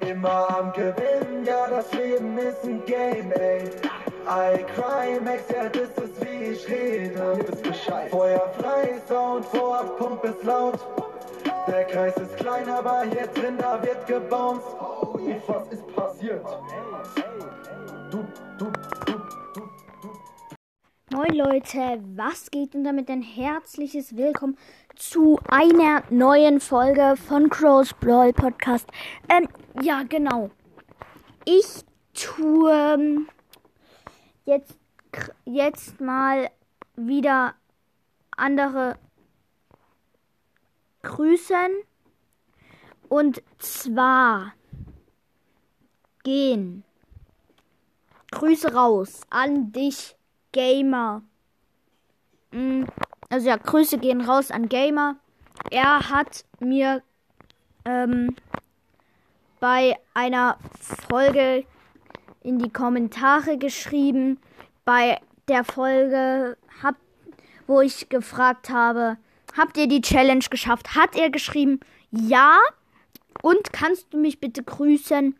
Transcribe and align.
Immer 0.00 0.58
am 0.58 0.72
Gewinn, 0.72 1.44
ja, 1.44 1.66
das 1.68 1.92
Leben 1.92 2.36
ist 2.38 2.64
ein 2.64 2.84
Game, 2.84 3.32
ey. 3.32 3.70
I 4.26 4.64
cry, 4.74 5.20
Max, 5.22 5.42
ja, 5.50 5.68
das 5.68 5.90
ist 6.04 6.20
wie 6.24 6.44
ich 6.52 6.68
rede. 6.68 7.36
Ihr 7.38 7.48
wisst 7.48 7.62
Bescheid. 7.62 8.10
Feuer 8.10 8.52
frei, 8.58 9.00
Sound 9.08 9.44
vor, 9.46 9.84
Pump 9.98 10.24
ist 10.24 10.42
laut. 10.44 10.78
Der 11.66 11.84
Kreis 11.84 12.16
ist 12.16 12.36
klein, 12.36 12.68
aber 12.68 13.04
hier 13.04 13.26
drin, 13.28 13.56
da 13.58 13.82
wird 13.82 14.06
gebounced. 14.06 14.66
Oh, 14.80 15.18
was 15.46 15.68
ist 15.68 15.94
passiert? 15.94 16.44
Du, 16.44 17.20
du, 17.20 17.83
Moin 21.14 21.32
Leute, 21.32 22.02
was 22.16 22.50
geht 22.50 22.74
und 22.74 22.82
damit 22.82 23.08
ein 23.08 23.22
herzliches 23.22 24.16
Willkommen 24.16 24.58
zu 24.96 25.38
einer 25.46 26.02
neuen 26.10 26.58
Folge 26.58 27.14
von 27.16 27.48
Crows 27.50 27.94
Brawl 28.00 28.32
Podcast. 28.32 28.90
Ähm, 29.28 29.48
ja, 29.80 30.02
genau. 30.02 30.50
Ich 31.44 31.84
tue 32.14 32.72
ähm, 32.72 33.28
jetzt, 34.44 34.76
jetzt 35.44 36.00
mal 36.00 36.50
wieder 36.96 37.54
andere 38.36 38.98
grüßen. 41.02 41.76
Und 43.08 43.40
zwar 43.58 44.52
gehen 46.24 46.82
Grüße 48.32 48.74
raus 48.74 49.20
an 49.30 49.70
dich, 49.70 50.16
Gamer. 50.54 51.22
Mm, 52.52 52.84
also 53.28 53.48
ja, 53.48 53.56
Grüße 53.56 53.98
gehen 53.98 54.22
raus 54.22 54.50
an 54.50 54.68
Gamer. 54.68 55.16
Er 55.70 56.08
hat 56.08 56.44
mir 56.60 57.02
ähm, 57.84 58.36
bei 59.60 59.98
einer 60.14 60.56
Folge 61.10 61.64
in 62.42 62.58
die 62.58 62.70
Kommentare 62.70 63.58
geschrieben, 63.58 64.38
bei 64.84 65.20
der 65.48 65.64
Folge, 65.64 66.56
hab, 66.82 66.94
wo 67.66 67.80
ich 67.80 68.08
gefragt 68.08 68.70
habe, 68.70 69.16
habt 69.56 69.76
ihr 69.76 69.88
die 69.88 70.02
Challenge 70.02 70.44
geschafft? 70.48 70.94
Hat 70.94 71.16
er 71.16 71.30
geschrieben, 71.30 71.80
ja. 72.10 72.58
Und 73.42 73.72
kannst 73.72 74.14
du 74.14 74.18
mich 74.18 74.38
bitte 74.38 74.62
grüßen? 74.62 75.36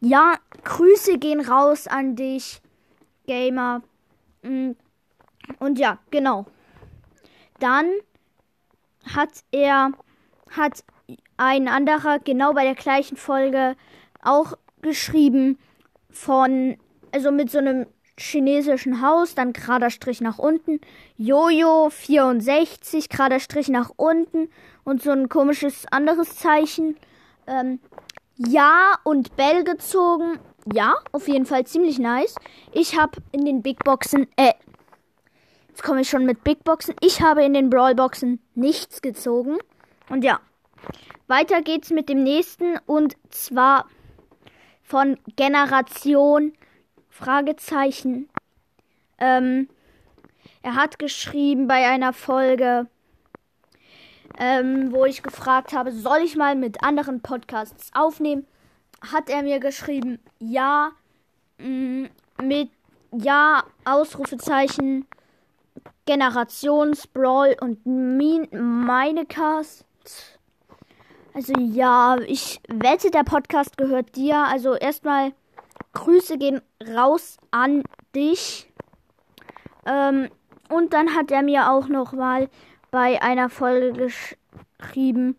Ja, 0.00 0.36
Grüße 0.62 1.18
gehen 1.18 1.40
raus 1.40 1.88
an 1.88 2.14
dich, 2.14 2.60
Gamer. 3.26 3.82
Mm, 4.44 4.72
und 5.58 5.78
ja, 5.78 5.98
genau. 6.10 6.46
Dann 7.58 7.86
hat 9.14 9.30
er, 9.50 9.92
hat 10.50 10.84
ein 11.36 11.68
anderer 11.68 12.18
genau 12.18 12.52
bei 12.52 12.64
der 12.64 12.74
gleichen 12.74 13.16
Folge 13.16 13.76
auch 14.22 14.54
geschrieben 14.82 15.58
von, 16.10 16.76
also 17.12 17.30
mit 17.30 17.50
so 17.50 17.58
einem 17.58 17.86
chinesischen 18.18 19.02
Haus, 19.02 19.34
dann 19.34 19.52
gerader 19.52 19.90
Strich 19.90 20.20
nach 20.20 20.38
unten, 20.38 20.80
Jojo 21.16 21.90
64, 21.90 23.08
gerader 23.08 23.40
Strich 23.40 23.68
nach 23.68 23.90
unten 23.96 24.48
und 24.84 25.02
so 25.02 25.10
ein 25.10 25.28
komisches 25.28 25.86
anderes 25.90 26.36
Zeichen. 26.36 26.96
Ähm, 27.46 27.80
ja 28.36 28.94
und 29.04 29.36
Bell 29.36 29.64
gezogen. 29.64 30.38
Ja, 30.72 30.94
auf 31.12 31.28
jeden 31.28 31.46
Fall 31.46 31.66
ziemlich 31.66 31.98
nice. 31.98 32.36
Ich 32.72 32.98
habe 32.98 33.20
in 33.32 33.44
den 33.44 33.62
Big 33.62 33.84
Boxen, 33.84 34.26
äh, 34.36 34.52
jetzt 35.68 35.82
komme 35.82 36.00
ich 36.00 36.08
schon 36.08 36.24
mit 36.24 36.42
Big 36.42 36.64
Boxen. 36.64 36.94
Ich 37.00 37.20
habe 37.20 37.44
in 37.44 37.52
den 37.52 37.68
Brawl 37.68 37.94
Boxen 37.94 38.40
nichts 38.54 39.02
gezogen. 39.02 39.58
Und 40.08 40.24
ja, 40.24 40.40
weiter 41.26 41.60
geht's 41.62 41.90
mit 41.90 42.08
dem 42.08 42.22
nächsten 42.22 42.78
und 42.86 43.16
zwar 43.30 43.86
von 44.82 45.18
Generation 45.36 46.52
Fragezeichen. 47.10 48.28
Ähm, 49.18 49.68
er 50.62 50.74
hat 50.76 50.98
geschrieben 50.98 51.68
bei 51.68 51.86
einer 51.88 52.12
Folge, 52.12 52.86
ähm, 54.38 54.92
wo 54.92 55.04
ich 55.04 55.22
gefragt 55.22 55.72
habe, 55.72 55.92
soll 55.92 56.20
ich 56.24 56.36
mal 56.36 56.56
mit 56.56 56.82
anderen 56.82 57.20
Podcasts 57.20 57.90
aufnehmen? 57.94 58.46
Hat 59.12 59.28
er 59.28 59.42
mir 59.42 59.60
geschrieben, 59.60 60.18
ja, 60.38 60.92
mh, 61.58 61.68
mm, 61.68 62.08
mit 62.42 62.70
ja, 63.12 63.64
Ausrufezeichen, 63.84 65.06
Generationsbrawl 66.06 67.56
und 67.60 67.84
min, 67.86 68.48
meine 68.84 69.26
Cast. 69.26 69.84
Also 71.32 71.52
ja, 71.58 72.16
ich 72.26 72.60
wette, 72.68 73.10
der 73.10 73.24
Podcast 73.24 73.76
gehört 73.76 74.14
dir. 74.16 74.36
Also 74.36 74.74
erstmal 74.74 75.32
Grüße 75.92 76.38
gehen 76.38 76.60
raus 76.94 77.38
an 77.50 77.82
dich. 78.14 78.70
Ähm, 79.86 80.28
und 80.68 80.92
dann 80.92 81.14
hat 81.14 81.30
er 81.30 81.42
mir 81.42 81.70
auch 81.70 81.88
noch 81.88 82.12
mal 82.12 82.48
bei 82.90 83.20
einer 83.22 83.48
Folge 83.48 84.10
geschrieben. 84.78 85.36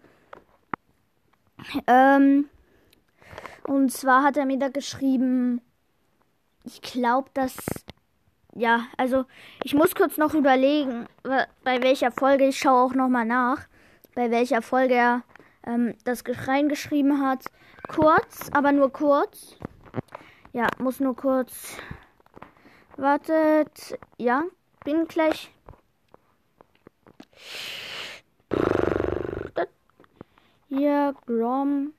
Ähm, 1.87 2.49
und 3.67 3.91
zwar 3.91 4.23
hat 4.23 4.37
er 4.37 4.45
mir 4.45 4.59
da 4.59 4.69
geschrieben, 4.69 5.61
ich 6.63 6.81
glaube, 6.81 7.29
dass 7.33 7.55
ja, 8.55 8.87
also 8.97 9.25
ich 9.63 9.73
muss 9.73 9.95
kurz 9.95 10.17
noch 10.17 10.33
überlegen, 10.33 11.07
bei 11.63 11.83
welcher 11.83 12.11
Folge 12.11 12.47
ich 12.47 12.57
schaue 12.57 12.83
auch 12.83 12.93
noch 12.93 13.09
mal 13.09 13.25
nach, 13.25 13.67
bei 14.15 14.31
welcher 14.31 14.61
Folge 14.61 14.93
er 14.93 15.23
ähm, 15.65 15.95
das 16.05 16.23
reingeschrieben 16.25 17.21
hat. 17.21 17.45
Kurz, 17.89 18.49
aber 18.51 18.71
nur 18.71 18.91
kurz. 18.91 19.57
Ja, 20.53 20.67
muss 20.79 21.01
nur 21.01 21.15
kurz. 21.15 21.77
Wartet. 22.95 23.99
Ja, 24.17 24.43
bin 24.85 25.05
gleich. 25.07 25.51
Hier, 30.69 31.13
Grom. 31.25 31.93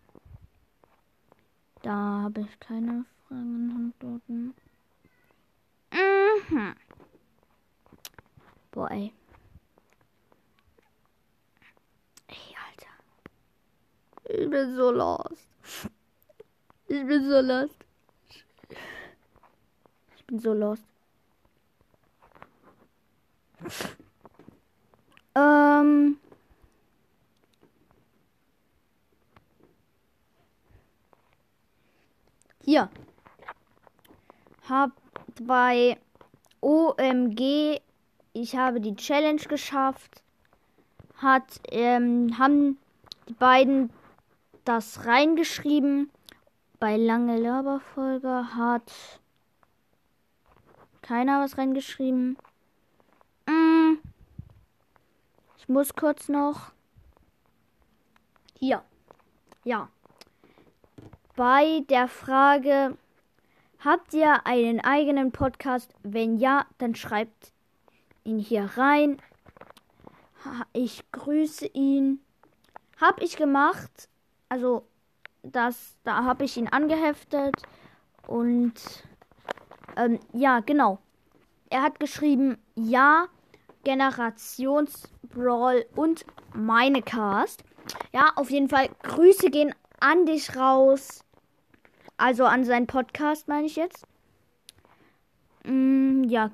Da 1.87 1.93
habe 2.25 2.41
ich 2.41 2.59
keine 2.59 3.05
Fragen 3.29 3.93
Antworten. 4.03 4.55
Mhm. 5.93 6.75
Boah, 8.73 8.91
ey. 8.91 9.13
Ey, 12.27 12.57
Alter. 12.67 14.43
Ich 14.43 14.51
bin 14.51 14.75
so 14.75 14.91
lost. 14.91 15.47
Ich 16.89 17.07
bin 17.07 17.29
so 17.29 17.41
lost 17.41 17.87
bin 20.27 20.39
so 20.39 20.53
lost. 20.53 20.83
Ähm. 25.35 26.19
Hier. 32.65 32.91
Hab 34.69 34.91
bei 35.41 35.97
OMG, 36.61 37.81
ich 38.33 38.57
habe 38.57 38.81
die 38.81 38.97
Challenge 38.97 39.43
geschafft. 39.43 40.23
Hat, 41.17 41.61
ähm, 41.71 42.37
haben 42.39 42.79
die 43.29 43.35
beiden 43.35 43.91
das 44.65 45.07
reingeschrieben. 45.07 46.11
Bei 46.79 46.97
Lange 46.97 47.39
Laberfolge 47.39 48.55
hat 48.55 48.93
keiner 51.01 51.41
was 51.41 51.57
reingeschrieben. 51.57 52.37
Mm. 53.47 53.95
Ich 55.57 55.69
muss 55.69 55.95
kurz 55.95 56.29
noch. 56.29 56.73
Hier. 58.59 58.83
Ja. 59.65 59.89
Bei 61.37 61.85
der 61.89 62.09
Frage, 62.09 62.97
habt 63.85 64.15
ihr 64.15 64.47
einen 64.47 64.81
eigenen 64.81 65.33
Podcast? 65.33 65.93
Wenn 66.03 66.39
ja, 66.39 66.67
dann 66.79 66.95
schreibt 66.95 67.53
ihn 68.25 68.39
hier 68.39 68.71
rein. 68.77 69.21
Ich 70.73 71.05
grüße 71.13 71.67
ihn. 71.67 72.21
Hab 73.01 73.23
ich 73.23 73.37
gemacht. 73.37 74.09
Also, 74.49 74.87
das, 75.43 75.97
da 76.05 76.25
habe 76.25 76.45
ich 76.45 76.57
ihn 76.57 76.69
angeheftet. 76.69 77.55
Und 78.27 78.75
ähm, 79.97 80.19
ja, 80.33 80.61
genau. 80.61 80.99
Er 81.71 81.83
hat 81.83 81.99
geschrieben, 81.99 82.59
ja, 82.75 83.27
Generationsbrawl 83.85 85.87
und 85.95 86.25
Minecast. 86.55 87.65
Ja, 88.13 88.33
auf 88.37 88.51
jeden 88.51 88.69
Fall. 88.69 88.89
Grüße 89.03 89.51
gehen 89.51 89.75
an 90.01 90.27
dich 90.27 90.57
raus. 90.57 91.25
Also 92.17 92.45
an 92.45 92.65
seinen 92.65 92.87
Podcast, 92.87 93.47
meine 93.49 93.67
ich 93.67 93.77
jetzt. 93.77 94.07
Mm, 95.65 96.25
ja. 96.25 96.51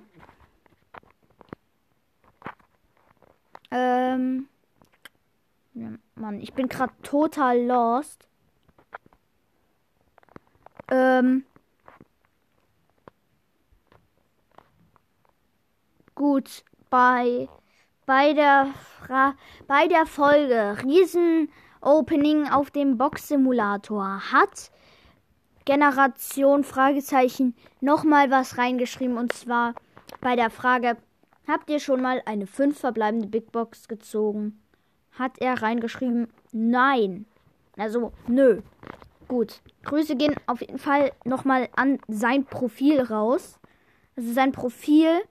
Ähm. 3.71 4.49
Ja, 5.75 5.91
Mann, 6.17 6.41
ich 6.41 6.53
bin 6.53 6.69
gerade 6.69 6.93
total 7.03 7.63
lost. 7.65 8.27
Ähm. 10.91 11.45
Gut, 16.15 16.65
bei, 16.91 17.49
bei, 18.07 18.35
der 18.35 18.67
Fra 18.99 19.35
bei 19.67 19.89
der 19.89 20.07
Folge 20.07 20.77
Riesen 20.85 21.51
Opening 21.81 22.49
auf 22.49 22.71
dem 22.71 22.99
Box-Simulator 22.99 24.31
hat 24.31 24.71
Generation 25.65 26.65
Fragezeichen 26.65 27.55
nochmal 27.81 28.31
was 28.31 28.59
reingeschrieben 28.59 29.17
und 29.17 29.33
zwar 29.33 29.75
bei 30.21 30.37
der 30.37 30.51
Frage, 30.51 30.97
habt 31.47 31.71
ihr 31.71 31.81
schon 31.81 32.03
mal 32.03 32.23
eine 32.27 32.47
5 32.47 32.79
verbleibende 32.79 33.29
Big 33.29 33.53
Box 33.53 33.89
gezogen? 33.89 34.61
Hat 35.13 35.39
er 35.39 35.63
reingeschrieben, 35.63 36.29
nein. 36.53 37.27
Also, 37.77 38.13
nö. 38.27 38.63
Gut. 39.29 39.61
Grüße 39.85 40.17
gehen 40.17 40.35
auf 40.47 40.61
jeden 40.61 40.79
Fall 40.79 41.13
nochmal 41.25 41.69
an 41.75 41.99
sein 42.09 42.45
Profil 42.45 43.01
raus. 43.01 43.59
Also 44.17 44.33
sein 44.33 44.53
Profil. 44.53 45.23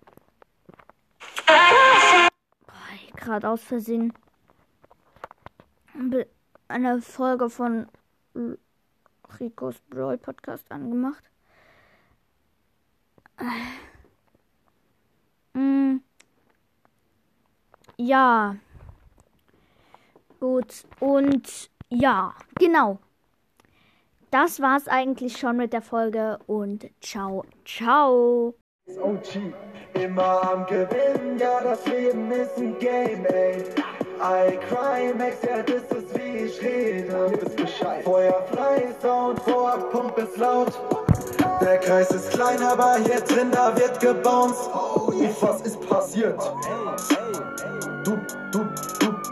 Oh, 1.47 2.71
Gerade 3.15 3.49
aus 3.49 3.61
Versehen 3.61 4.13
eine 6.67 7.01
Folge 7.01 7.49
von 7.49 7.87
Ricos 9.41 9.81
Brawl 9.89 10.17
Podcast 10.17 10.71
angemacht. 10.71 11.23
Mm. 15.53 15.97
Ja. 17.97 18.55
Gut. 20.39 20.85
Und 20.99 21.69
ja, 21.89 22.33
genau. 22.55 22.99
Das 24.29 24.61
war's 24.61 24.87
eigentlich 24.87 25.37
schon 25.37 25.57
mit 25.57 25.73
der 25.73 25.81
Folge 25.81 26.39
und 26.47 26.89
ciao, 27.01 27.43
ciao. 27.65 28.55
OG, 28.87 29.53
immer 29.93 30.51
am 30.51 30.65
Gewinnen, 30.67 31.37
ja, 31.37 31.61
das 31.61 31.85
Leben 31.85 32.31
ist 32.31 32.57
ein 32.57 32.77
Game, 32.79 33.25
ey. 33.25 33.63
I 34.23 34.59
cry, 34.69 35.13
Max, 35.17 35.37
ja, 35.41 35.63
das 35.63 35.81
ist 35.97 36.15
wie 36.15 36.45
ich 36.45 36.61
rede. 36.61 37.31
Feuer 38.03 38.45
frei, 38.53 38.93
Sound 39.01 39.39
vor, 39.41 39.77
Pump 39.91 40.15
ist 40.19 40.37
laut. 40.37 40.71
Der 41.59 41.79
Kreis 41.79 42.11
ist 42.11 42.29
klein, 42.29 42.61
aber 42.61 42.97
hier 42.97 43.21
drin, 43.21 43.49
da 43.51 43.75
wird 43.75 43.99
gebounced. 43.99 44.69
Oh, 44.73 45.11
was 45.41 45.61
ist 45.61 45.89
passiert? 45.89 46.39